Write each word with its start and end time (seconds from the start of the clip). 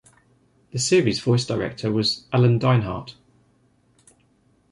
The 0.71 0.79
series' 0.79 1.19
voice 1.19 1.45
director 1.45 1.91
was 1.91 2.25
Alan 2.33 2.59
Dinehart. 2.59 3.13